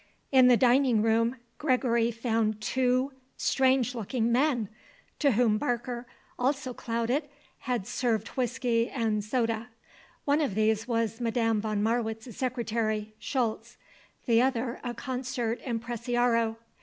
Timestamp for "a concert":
14.83-15.59